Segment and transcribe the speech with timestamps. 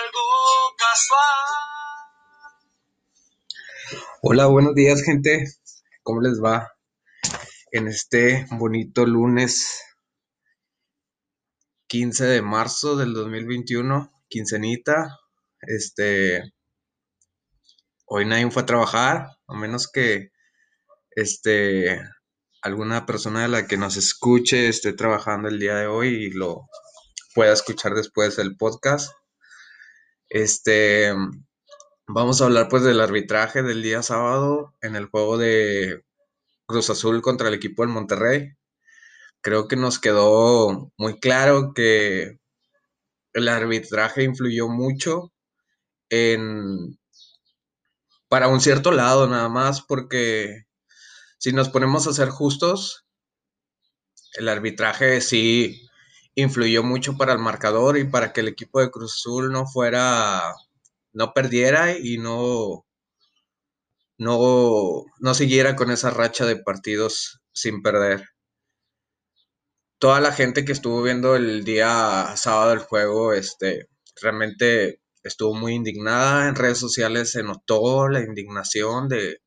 [0.00, 0.20] algo
[0.78, 1.20] casual.
[4.22, 5.44] Hola, buenos días gente.
[6.02, 6.72] ¿Cómo les va?
[7.72, 9.82] En este bonito lunes
[11.88, 15.18] 15 de marzo del 2021, quincenita.
[15.60, 16.54] Este,
[18.06, 20.30] hoy nadie fue a trabajar, a menos que
[21.10, 22.00] este
[22.62, 26.68] alguna persona de la que nos escuche esté trabajando el día de hoy y lo
[27.34, 29.10] pueda escuchar después del podcast.
[30.30, 31.12] Este,
[32.06, 36.04] vamos a hablar pues del arbitraje del día sábado en el juego de
[36.66, 38.52] Cruz Azul contra el equipo del Monterrey.
[39.40, 42.38] Creo que nos quedó muy claro que
[43.32, 45.32] el arbitraje influyó mucho
[46.10, 46.96] en
[48.28, 50.66] para un cierto lado nada más porque
[51.38, 53.04] si nos ponemos a ser justos,
[54.34, 55.89] el arbitraje sí
[56.34, 60.54] influyó mucho para el marcador y para que el equipo de Cruz Azul no fuera,
[61.12, 62.86] no perdiera y no,
[64.18, 68.24] no, no siguiera con esa racha de partidos sin perder.
[69.98, 73.88] Toda la gente que estuvo viendo el día sábado el juego, este,
[74.20, 76.48] realmente estuvo muy indignada.
[76.48, 79.42] En redes sociales se notó la indignación de,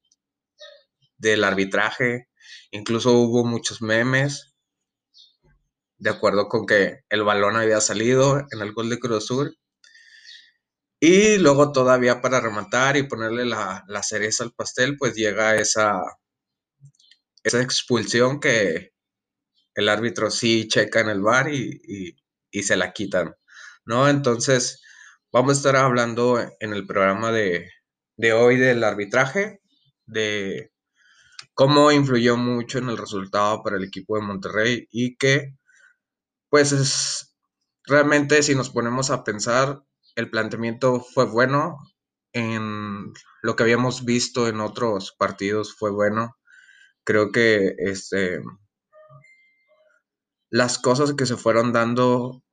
[1.17, 2.27] del arbitraje.
[2.71, 4.52] Incluso hubo muchos memes
[6.03, 9.57] de acuerdo con que el balón había salido en el gol de Cruz Azul.
[10.99, 16.01] Y luego todavía para rematar y ponerle la, cereza al pastel, pues llega esa,
[17.43, 18.91] esa expulsión que
[19.75, 22.17] el árbitro sí checa en el bar y,
[22.51, 23.33] se la quitan,
[23.85, 24.09] ¿no?
[24.09, 24.81] Entonces,
[25.31, 27.69] vamos a estar hablando en el programa de,
[28.17, 29.61] de hoy del arbitraje,
[30.05, 30.71] de
[31.53, 35.55] cómo influyó mucho en el resultado para el equipo de Monterrey y que,
[36.53, 37.35] pues, es
[37.83, 39.81] realmente si nos ponemos a pensar,
[40.13, 41.79] el planteamiento fue bueno,
[42.31, 46.37] en lo que habíamos visto en otros partidos fue bueno.
[47.03, 48.43] Creo que este,
[50.51, 52.43] las cosas que se fueron dando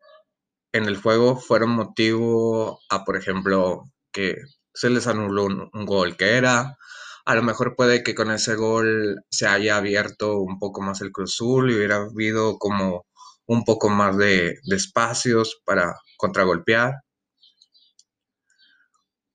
[0.73, 4.37] en el juego fueron motivo a, por ejemplo, que
[4.73, 6.79] se les anuló un gol que era,
[7.27, 11.13] a lo mejor puede que con ese gol se haya abierto un poco más el
[11.13, 13.05] Cruz Azul y hubiera habido como
[13.51, 17.03] un poco más de, espacios para contragolpear.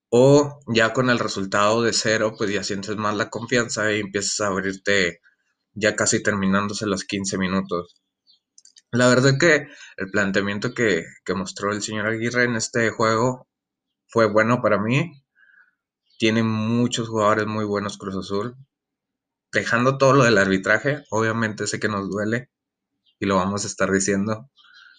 [0.10, 4.40] O ya con el resultado de cero, pues ya sientes más la confianza y empiezas
[4.40, 5.20] a abrirte
[5.74, 8.02] ya casi terminándose los 15 minutos.
[8.92, 9.68] La verdad que
[9.98, 13.50] el planteamiento que, que mostró el señor Aguirre en este juego
[14.08, 15.12] fue bueno para mí
[16.18, 18.56] tiene muchos jugadores muy buenos Cruz Azul.
[19.52, 22.50] Dejando todo lo del arbitraje, obviamente sé que nos duele
[23.20, 24.50] y lo vamos a estar diciendo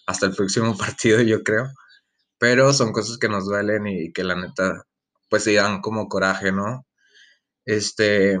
[0.07, 1.67] hasta el próximo partido, yo creo.
[2.39, 4.85] Pero son cosas que nos duelen y que la neta,
[5.29, 6.85] pues se dan como coraje, ¿no?
[7.65, 8.39] Este,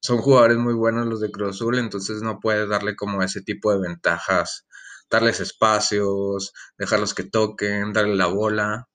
[0.00, 3.72] son jugadores muy buenos los de Cruz Azul, entonces no puedes darle como ese tipo
[3.72, 4.66] de ventajas,
[5.10, 8.88] darles espacios, dejarlos que toquen, darle la bola.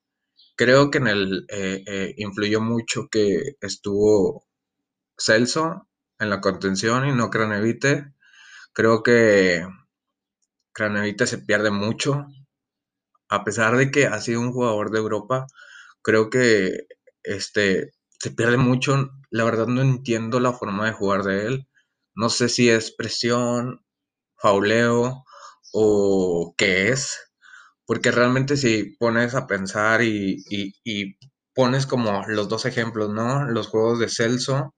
[0.56, 4.46] Creo que en el eh, eh, influyó mucho que estuvo
[5.16, 5.88] Celso
[6.18, 8.12] en la contención y no Cranevite.
[8.78, 9.66] Creo que
[10.72, 12.26] Cranevite se pierde mucho.
[13.28, 15.46] A pesar de que ha sido un jugador de Europa,
[16.00, 16.86] creo que
[17.24, 17.90] este,
[18.20, 19.10] se pierde mucho.
[19.30, 21.68] La verdad no entiendo la forma de jugar de él.
[22.14, 23.84] No sé si es presión,
[24.36, 25.24] fauleo
[25.72, 27.18] o qué es
[27.88, 30.44] porque realmente si pones a pensar y,
[31.54, 33.46] pones como los dos ejemplos, ¿no?
[33.46, 34.74] Los juegos de Celso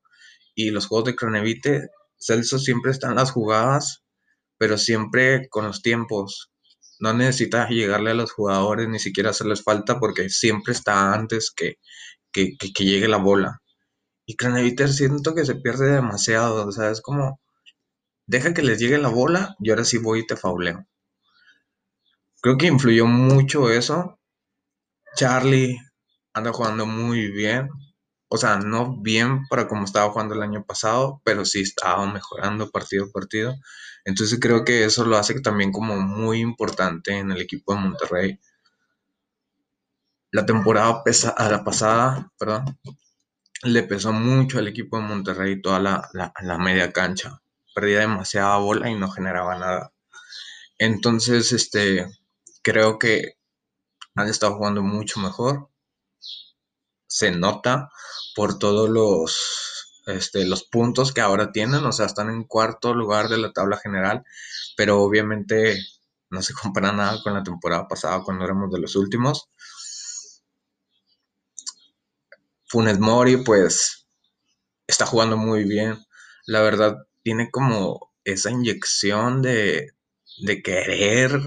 [0.55, 1.91] y los juegos de Cronevite,
[2.21, 4.05] Celso siempre está en las jugadas,
[4.59, 6.51] pero siempre con los tiempos.
[7.01, 11.77] No necesitas llegarle a los jugadores ni siquiera hacerles falta porque siempre está antes que,
[12.31, 13.63] que, llegue la bola.
[14.27, 17.41] Y Cronevite siento que se pierde demasiado, o sea, es como,
[18.27, 20.87] deja que les llegue la bola y ahora sí voy y te fauleo.
[22.43, 24.19] Creo que influyó mucho eso.
[25.17, 25.79] Charlie
[26.35, 27.69] anda jugando muy bien.
[28.33, 32.71] O sea, no bien para como estaba jugando el año pasado, pero sí estaba mejorando
[32.71, 33.57] partido a partido.
[34.05, 38.41] Entonces creo que eso lo hace también como muy importante en el equipo de Monterrey.
[40.31, 41.03] La temporada
[41.51, 42.79] la pasada, perdón,
[43.65, 47.43] le pesó mucho al equipo de Monterrey toda la, la media cancha.
[47.75, 49.93] Perdía demasiada bola y no generaba nada.
[50.79, 52.07] Entonces, este,
[52.63, 53.37] creo que
[54.15, 55.70] han estado jugando mucho mejor.
[57.11, 57.91] Se nota
[58.37, 63.29] por todos los este, los puntos que ahora tienen, o sea, están en cuarto lugar
[63.29, 64.25] de la tabla general,
[64.77, 65.77] pero obviamente
[66.31, 69.49] no se compara nada con la temporada pasada cuando éramos de los últimos.
[72.67, 74.07] Funes Mori, pues,
[74.87, 75.99] está jugando muy bien.
[76.47, 79.91] La verdad, tiene como esa inyección de,
[80.39, 81.41] de querer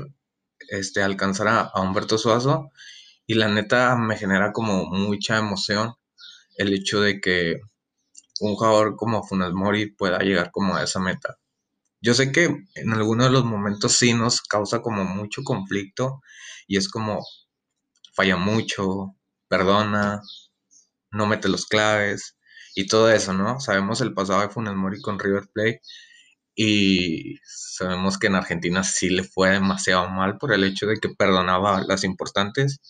[0.70, 2.72] este, alcanzar a, a Humberto Suazo
[3.26, 5.94] y la neta me genera como mucha emoción
[6.58, 7.62] el hecho de que
[8.40, 11.38] un jugador como Funes Mori pueda llegar como a esa meta.
[12.02, 16.22] Yo sé que en algunos de los momentos sí nos causa como mucho conflicto
[16.68, 17.26] y es como
[18.14, 19.16] falla mucho,
[19.48, 20.22] perdona,
[21.12, 22.36] no mete los claves
[22.76, 23.60] y todo eso, ¿no?
[23.60, 25.82] Sabemos el pasado de Funes Mori con River Plate
[26.56, 31.10] y sabemos que en Argentina sí le fue demasiado mal por el hecho de que
[31.10, 32.82] perdonaba las importantes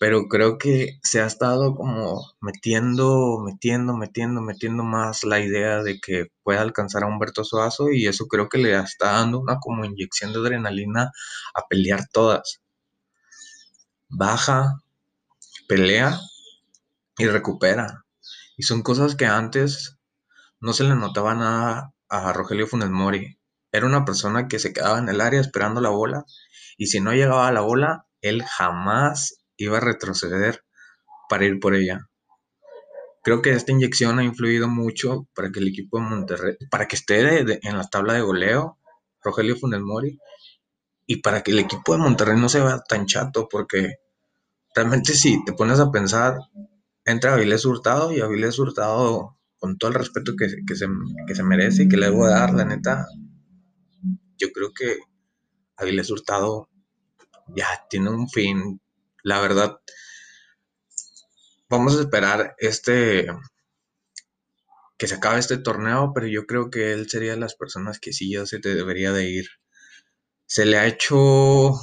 [0.00, 6.00] pero creo que se ha estado como metiendo, metiendo, metiendo, metiendo más la idea de
[6.00, 9.84] que pueda alcanzar a Humberto Suazo y eso creo que le está dando una como
[9.84, 11.12] inyección de adrenalina
[11.54, 12.60] a pelear todas.
[14.08, 14.80] Baja,
[15.68, 16.20] pelea
[17.18, 18.04] y recupera.
[18.56, 19.98] Y son cosas que antes
[20.60, 23.38] no se le notaba nada a Rogelio Funes Mori.
[23.72, 26.24] Era una persona que se quedaba en el área esperando la bola
[26.76, 30.64] y si no llegaba a la bola, él jamás iba a retroceder
[31.28, 32.08] para ir por ella.
[33.22, 36.96] Creo que esta inyección ha influido mucho para que el equipo de Monterrey, para que
[36.96, 38.78] esté en la tabla de goleo,
[39.22, 40.18] Rogelio Funes Mori,
[41.06, 43.96] y para que el equipo de Monterrey no se vea tan chato, porque
[44.74, 46.38] realmente si te pones a pensar,
[47.04, 50.86] entra Avilés Hurtado y Avilés Hurtado, con todo el respeto que, que, se,
[51.26, 53.06] que se merece y que le debo dar, la neta,
[54.38, 54.98] yo creo que
[55.76, 56.68] Avilés Hurtado
[57.48, 58.80] ya tiene un fin
[59.28, 59.80] la verdad,
[61.68, 63.26] vamos a esperar este
[64.98, 68.12] que se acabe este torneo, pero yo creo que él sería de las personas que
[68.12, 69.46] sí ya se te debería de ir.
[70.46, 71.74] Se le ha hecho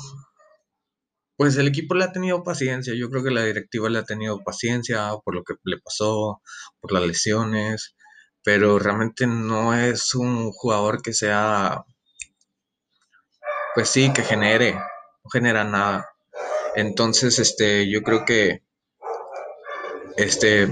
[1.37, 4.43] pues el equipo le ha tenido paciencia, yo creo que la directiva le ha tenido
[4.43, 6.41] paciencia por lo que le pasó,
[6.79, 7.95] por las lesiones,
[8.43, 11.83] pero realmente no es un jugador que sea,
[13.75, 16.14] pues sí, que genere, no genera nada.
[16.75, 18.63] Entonces, este, yo creo que
[20.17, 20.69] este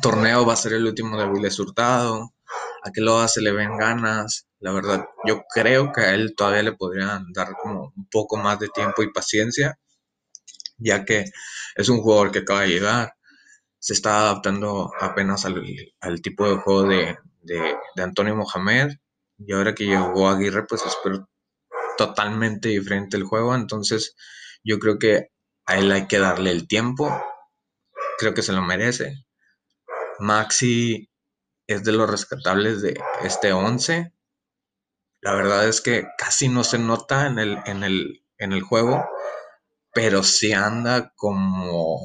[0.00, 2.32] torneo va a ser el último de Willis Hurtado.
[2.84, 4.46] A que lo se le ven ganas.
[4.58, 8.58] La verdad, yo creo que a él todavía le podrían dar como un poco más
[8.58, 9.78] de tiempo y paciencia,
[10.78, 11.26] ya que
[11.76, 13.14] es un jugador que acaba de llegar.
[13.78, 15.62] Se está adaptando apenas al,
[16.22, 18.92] tipo de juego de, de, de Antonio Mohamed.
[19.38, 21.28] Y ahora que llegó Aguirre, pues espero
[21.96, 23.54] totalmente diferente el juego.
[23.54, 24.16] Entonces,
[24.64, 25.30] yo creo que
[25.66, 27.10] a él hay que darle el tiempo.
[28.18, 29.24] Creo que se lo merece.
[30.18, 31.10] Maxi
[31.66, 34.12] es de los rescatables de este 11.
[35.20, 39.04] La verdad es que casi no se nota en el, en el, en el juego,
[39.94, 42.00] pero sí anda como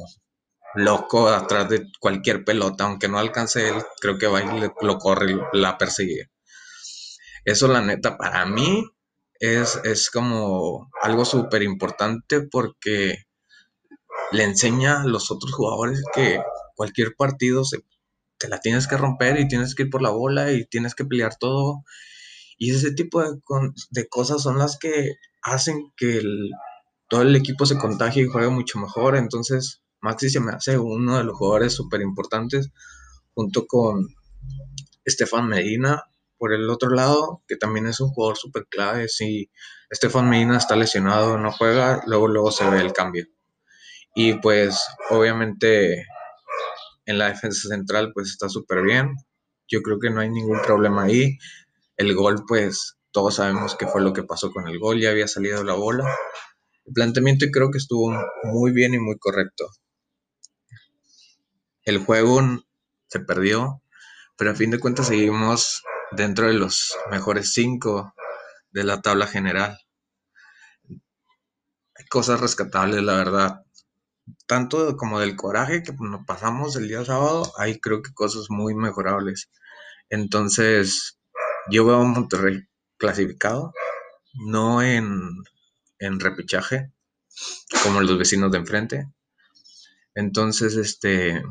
[0.74, 5.36] loco atrás de cualquier pelota, aunque no alcance él, creo que va y lo corre
[5.52, 6.30] la persigue.
[7.44, 8.84] Eso la neta para mí
[9.40, 13.24] es, como algo súper importante porque
[14.32, 16.40] le enseña a los otros jugadores que
[16.74, 17.78] cualquier partido se,
[18.38, 21.04] te la tienes que romper y tienes que ir por la bola y tienes que
[21.04, 21.84] pelear todo.
[22.56, 23.38] Y ese tipo de,
[23.90, 26.22] de cosas son las que hacen que
[27.08, 29.16] todo el equipo se contagie y juegue mucho mejor.
[29.16, 32.70] Entonces, Maxi se me hace uno de los jugadores súper importantes
[33.34, 34.08] junto con
[35.04, 36.02] Estefan Medina
[36.38, 39.50] por el otro lado, que también es un jugador súper clave, si
[39.90, 43.26] Estefan Medina está lesionado, no juega, luego, luego se ve el cambio.
[44.14, 46.06] Y pues obviamente
[47.06, 49.14] en la defensa central pues está súper bien.
[49.66, 51.38] Yo creo que no hay ningún problema ahí.
[51.96, 55.26] El gol pues todos sabemos qué fue lo que pasó con el gol, ya había
[55.28, 56.04] salido la bola.
[56.84, 58.14] El planteamiento creo que estuvo
[58.44, 59.68] muy bien y muy correcto.
[61.82, 62.42] El juego
[63.06, 63.82] se perdió,
[64.36, 68.14] pero a fin de cuentas seguimos dentro de los mejores cinco
[68.70, 69.78] de la tabla general.
[71.94, 73.64] Hay cosas rescatables, la verdad.
[74.46, 78.74] Tanto como del coraje que nos pasamos el día sábado, hay creo que cosas muy
[78.74, 79.50] mejorables.
[80.10, 81.18] Entonces,
[81.70, 83.72] yo veo a Monterrey clasificado,
[84.46, 85.30] no en,
[85.98, 86.92] en repechaje,
[87.82, 89.08] como los vecinos de enfrente.
[90.14, 91.42] Entonces, este,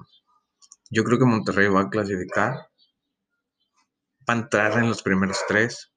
[0.89, 2.67] yo creo que Monterrey va a clasificar
[4.27, 5.91] va a entrar en los primeros tres.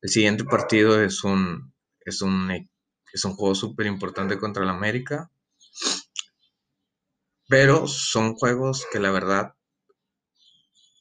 [0.00, 2.50] El siguiente partido es un, es un,
[3.12, 5.30] es un juego súper importante contra el América.
[7.48, 9.54] Pero son juegos que la verdad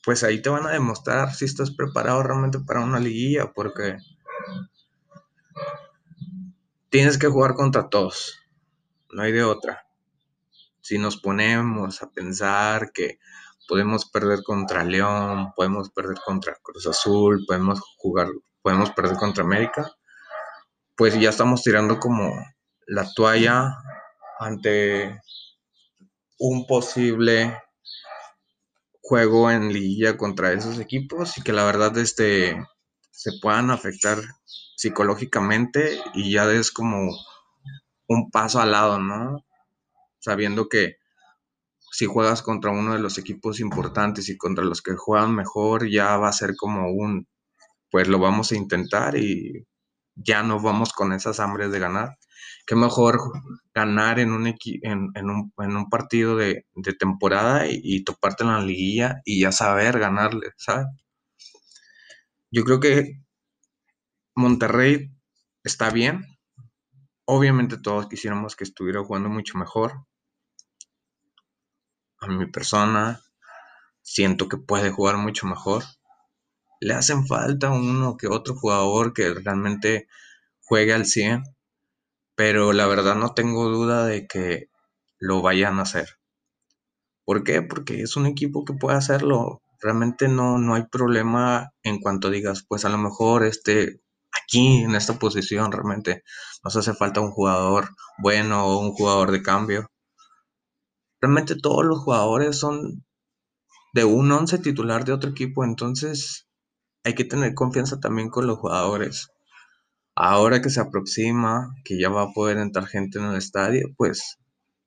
[0.07, 3.97] pues ahí te van a demostrar si estás preparado realmente para una liguilla, porque
[6.89, 8.39] tienes que jugar contra todos,
[9.11, 9.85] no hay de otra.
[10.79, 13.19] Si nos ponemos a pensar que
[13.67, 18.29] podemos perder contra León, podemos perder contra Cruz Azul, podemos jugar,
[18.61, 19.91] podemos perder contra América,
[20.95, 22.33] pues ya estamos tirando como
[22.87, 23.77] la toalla
[24.39, 25.21] ante
[26.39, 27.61] un posible
[29.01, 32.57] juego en liguilla contra esos equipos y que la verdad este,
[33.11, 34.19] se puedan afectar
[34.75, 37.09] psicológicamente y ya es como
[38.07, 39.45] un paso al lado, ¿no?
[40.19, 40.97] Sabiendo que
[41.97, 46.15] si juegas contra uno de los equipos importantes y contra los que juegan mejor, ya
[46.17, 47.27] va a ser como un,
[47.89, 49.65] pues lo vamos a intentar y
[50.13, 52.17] ya no vamos con esas hambres de ganar.
[52.67, 53.19] Qué mejor
[53.73, 58.43] ganar en un, en, en un, en un partido de, de temporada y, y, toparte
[58.43, 60.85] en la liguilla y ya saber ganarle, ¿sabes?
[62.51, 63.23] Yo creo que
[64.35, 65.09] Monterrey
[65.63, 66.23] está bien.
[67.25, 70.06] Obviamente todos quisiéramos que estuviera jugando mucho mejor.
[72.19, 73.21] A mi persona
[74.01, 75.83] siento que puede jugar mucho mejor
[76.79, 80.07] le hacen falta uno que otro jugador que realmente
[80.61, 81.43] juegue al 100,
[82.35, 84.69] pero la verdad no tengo duda de que
[85.19, 86.19] lo vayan a hacer.
[87.25, 87.61] ¿Por qué?
[87.61, 89.61] Porque es un equipo que puede hacerlo.
[89.81, 94.95] Realmente no, no hay problema en cuanto digas, pues a lo mejor este, aquí en
[94.95, 96.23] esta posición realmente
[96.63, 99.91] nos hace falta un jugador bueno o un jugador de cambio.
[101.19, 103.03] Realmente todos los jugadores son
[103.93, 106.47] de un once titular de otro equipo, entonces
[107.03, 109.29] hay que tener confianza también con los jugadores.
[110.15, 114.37] Ahora que se aproxima, que ya va a poder entrar gente en el estadio, pues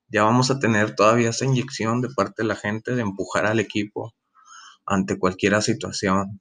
[0.08, 3.60] ya vamos a tener todavía esa inyección de parte de la gente de empujar al
[3.60, 4.12] equipo
[4.86, 6.40] ante cualquier situación.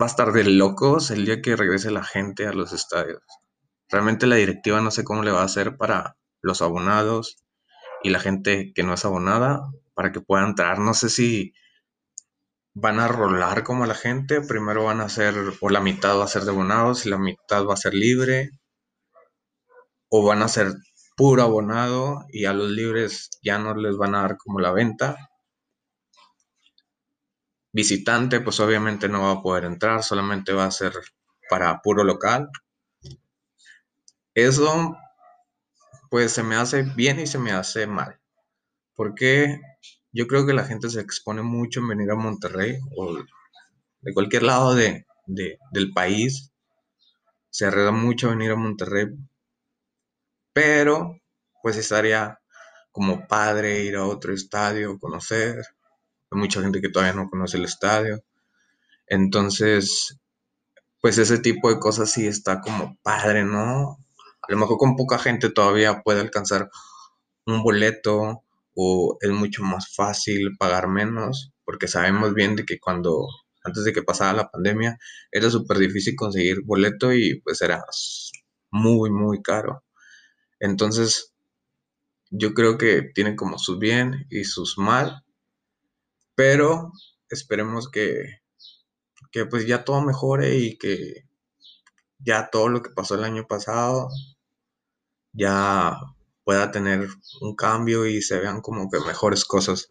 [0.00, 3.22] Va a estar de locos el día que regrese la gente a los estadios.
[3.88, 7.44] Realmente la directiva no sé cómo le va a hacer para los abonados
[8.02, 9.62] y la gente que no es abonada
[9.94, 10.78] para que pueda entrar.
[10.78, 11.52] No sé si
[12.74, 14.40] van a rolar como la gente.
[14.40, 17.64] Primero van a ser, o la mitad va a ser de abonados y la mitad
[17.66, 18.50] va a ser libre.
[20.08, 20.74] O van a ser
[21.16, 25.16] puro abonado y a los libres ya no les van a dar como la venta.
[27.72, 30.92] Visitante, pues obviamente no va a poder entrar, solamente va a ser
[31.48, 32.48] para puro local.
[34.34, 34.96] Eso,
[36.10, 38.20] pues se me hace bien y se me hace mal.
[38.94, 39.60] Porque
[40.12, 43.16] yo creo que la gente se expone mucho en venir a Monterrey o
[44.02, 46.52] de cualquier lado de, del país.
[47.48, 49.06] Se arriesga mucho venir a Monterrey.
[50.52, 51.16] Pero,
[51.62, 52.40] pues estaría
[52.90, 55.64] como padre ir a otro estadio, conocer.
[56.30, 58.24] Hay mucha gente que todavía no conoce el estadio.
[59.06, 60.18] Entonces,
[61.00, 63.98] pues ese tipo de cosas sí está como padre, ¿no?
[64.42, 66.70] A lo mejor con poca gente todavía puede alcanzar
[67.46, 68.42] un boleto
[68.74, 73.26] o es mucho más fácil pagar menos, porque sabemos bien de que cuando,
[73.64, 74.98] antes de que pasara la pandemia,
[75.30, 77.84] era súper difícil conseguir boleto y pues era
[78.70, 79.84] muy, muy caro.
[80.60, 81.34] Entonces,
[82.30, 85.24] yo creo que tiene como sus bien y sus mal,
[86.34, 86.92] pero
[87.28, 88.40] esperemos que,
[89.32, 91.28] que pues ya todo mejore y que
[92.24, 94.10] ya todo lo que pasó el año pasado
[95.32, 95.96] ya
[96.44, 97.08] pueda tener
[97.40, 99.88] un cambio y se vean como que mejores cosas.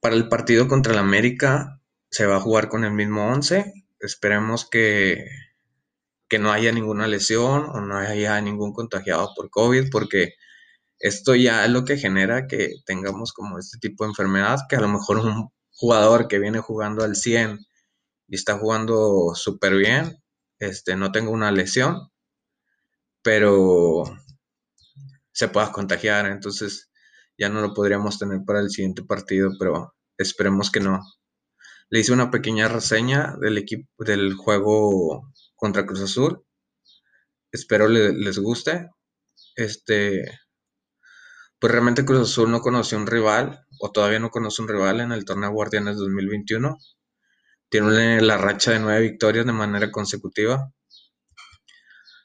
[0.00, 1.80] Para el partido contra el América
[2.10, 3.72] se va a jugar con el mismo 11.
[4.00, 5.26] Esperemos que,
[6.28, 10.34] que no haya ninguna lesión o no haya ningún contagiado por COVID, porque
[11.00, 14.80] esto ya es lo que genera que tengamos como este tipo de enfermedad, que a
[14.80, 17.60] lo mejor un jugador que viene jugando al 100
[18.26, 20.22] y está jugando súper bien,
[20.58, 22.10] este, no tengo una lesión,
[23.22, 24.04] pero
[25.32, 26.90] se pueda contagiar, entonces
[27.38, 31.00] ya no lo podríamos tener para el siguiente partido, pero esperemos que no.
[31.90, 36.44] Le hice una pequeña reseña del equipo del juego contra Cruz Azul.
[37.52, 38.90] Espero les guste.
[39.54, 40.24] Este,
[41.60, 45.12] pues realmente Cruz Azul no conoció un rival, o todavía no conoce un rival en
[45.12, 46.78] el torneo Guardianes 2021
[47.68, 50.72] tiene la racha de nueve victorias de manera consecutiva.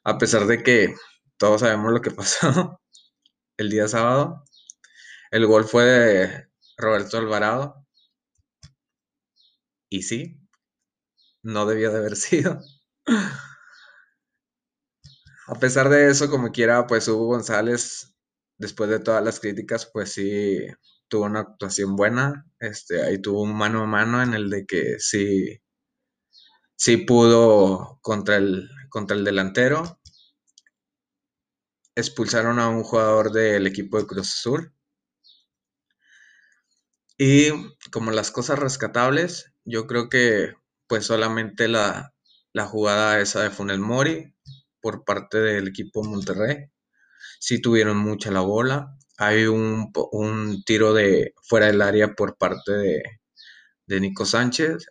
[0.06, 0.96] A pesar de que
[1.38, 2.82] todos sabemos lo que pasó
[3.58, 4.44] el día sábado.
[5.32, 7.86] El gol fue de Roberto Alvarado.
[9.90, 10.40] Y sí,
[11.44, 12.60] no debía de haber sido.
[15.48, 18.16] A pesar de eso, como quiera, pues Hugo González
[18.58, 20.58] después de todas las críticas, pues sí
[21.14, 22.44] tuvo una actuación buena.
[22.60, 25.62] Este, ahí tuvo un mano a mano en el de que sí,
[26.76, 30.00] sí pudo contra el, contra el delantero.
[31.96, 34.74] Expulsaron a un jugador del equipo de Cruz Azul.
[37.20, 37.52] Y
[37.92, 40.56] como las cosas rescatables, yo creo que
[40.88, 42.16] pues solamente la,
[42.54, 44.34] la jugada esa de Funel Mori
[44.82, 46.72] por parte del equipo Monterrey.
[47.40, 48.98] Sí tuvieron mucha la bola.
[49.18, 53.04] Hay un, un tiro de fuera del área por parte de,
[53.88, 54.88] de Nico Sánchez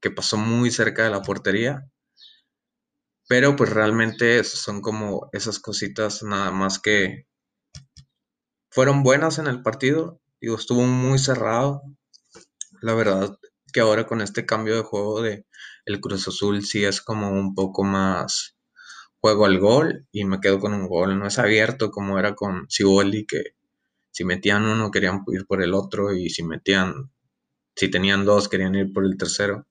[0.00, 1.88] que pasó muy cerca de la portería.
[3.28, 7.26] Pero pues realmente son como esas cositas nada más que
[8.70, 10.20] fueron buenas en el partido.
[10.40, 11.82] Digo, estuvo muy cerrado.
[12.80, 13.38] La verdad
[13.72, 15.46] que ahora con este cambio de juego de
[15.84, 18.56] el Cruz Azul sí es como un poco más
[19.20, 21.18] juego al gol y me quedo con un gol.
[21.18, 23.57] No es abierto como era con Siboldi que
[24.18, 27.12] si metían uno querían ir por el otro y si metían,
[27.76, 29.68] si tenían dos querían ir por el tercero.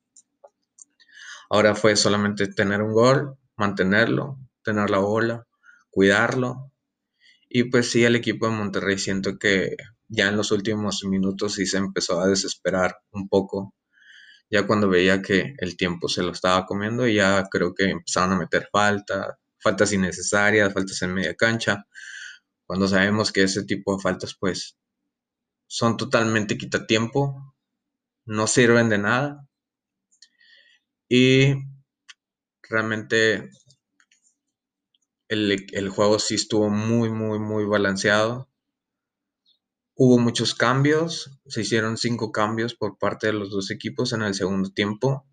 [1.50, 5.46] Ahora fue solamente tener un gol, mantenerlo, tener la bola,
[5.90, 6.72] cuidarlo.
[7.50, 9.76] Y pues sí, el equipo de Monterrey siento que
[10.08, 13.76] ya en los últimos minutos sí se empezó a desesperar un poco.
[14.50, 18.40] Ya cuando veía que el tiempo se lo estaba comiendo, ya creo que empezaron a
[18.40, 19.28] meter faltas,
[19.60, 21.86] faltas innecesarias, faltas en media cancha.
[22.68, 24.78] Cuando sabemos que ese tipo de faltas, pues,
[25.68, 27.56] son totalmente quitatiempo,
[28.26, 29.48] no sirven de nada.
[31.08, 31.56] Y
[32.62, 33.50] realmente
[35.30, 38.50] el, el, juego sí estuvo muy, muy, muy balanceado.
[39.96, 44.36] Hubo muchos cambios, se hicieron cinco cambios por parte de los dos equipos en el
[44.36, 45.26] segundo tiempo,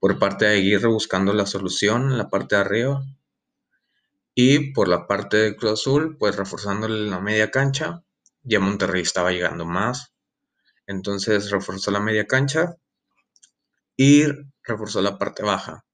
[0.00, 3.04] por parte de Aguirre buscando la solución en la parte de arriba
[4.38, 8.04] y por la parte de Cruz Azul, pues reforzándole la media cancha,
[8.42, 10.12] ya Monterrey estaba llegando más,
[10.86, 12.76] entonces reforzó la media cancha
[13.96, 14.26] y
[14.62, 15.86] reforzó la parte baja,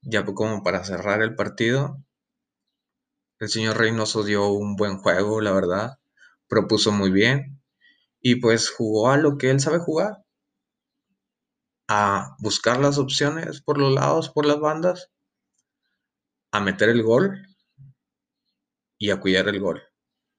[0.00, 2.02] ya como para cerrar el partido.
[3.40, 5.98] El señor Reynoso dio un buen juego, la verdad
[6.48, 7.60] propuso muy bien
[8.20, 10.24] y pues jugó a lo que él sabe jugar,
[11.88, 15.10] a buscar las opciones por los lados, por las bandas,
[16.52, 17.55] a meter el gol
[18.98, 19.82] y a cuidar el gol.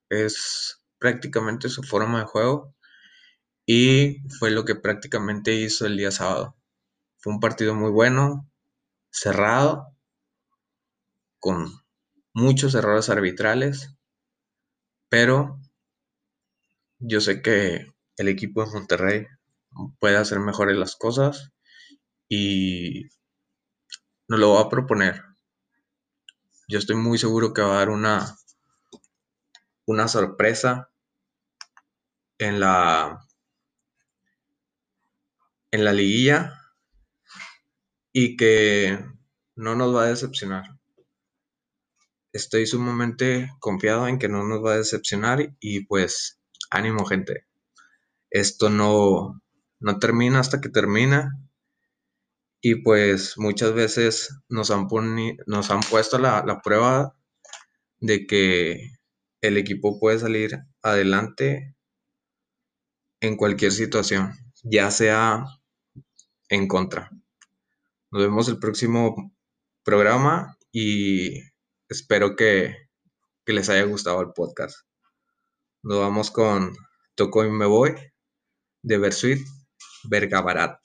[0.08, 2.74] Es prácticamente su forma de juego
[3.66, 6.56] y fue lo que prácticamente hizo el día sábado.
[7.18, 8.50] Fue un partido muy bueno,
[9.10, 9.94] cerrado,
[11.38, 11.70] con
[12.32, 13.94] muchos errores arbitrales,
[15.08, 15.60] pero
[16.98, 19.26] yo sé que el equipo de Monterrey
[19.98, 21.52] puede hacer mejores las cosas
[22.28, 23.04] y
[24.28, 25.22] nos lo va a proponer.
[26.68, 28.36] Yo estoy muy seguro que va a dar una,
[29.88, 30.90] una sorpresa
[32.36, 33.26] en la,
[35.70, 36.52] en la liguilla
[38.12, 39.02] y que
[39.56, 40.78] no nos va a decepcionar.
[42.34, 47.46] Estoy sumamente confiado en que no nos va a decepcionar y pues ánimo gente,
[48.28, 49.40] esto no,
[49.80, 51.32] no termina hasta que termina
[52.60, 54.86] y pues muchas veces nos han,
[55.46, 57.16] nos han puesto la, la prueba
[58.00, 58.97] de que
[59.40, 61.74] el equipo puede salir adelante
[63.20, 65.44] en cualquier situación, ya sea
[66.48, 67.10] en contra.
[68.10, 69.32] Nos vemos el próximo
[69.84, 71.42] programa y
[71.88, 72.74] espero que,
[73.46, 74.76] les haya gustado el podcast.
[75.82, 76.76] Nos vamos con
[77.14, 77.94] Toco y Me Voy
[78.82, 79.40] de Versuit
[80.04, 80.78] Vergabarat.